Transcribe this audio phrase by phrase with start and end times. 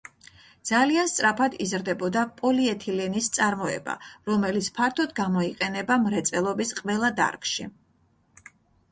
[0.67, 3.95] ძალიან სწრაფად იზრდება პოლიეთილენის წარმოება,
[4.29, 7.67] რომელიც ფართოდ გამოიყენება მრეწველობის ყველა დარგში.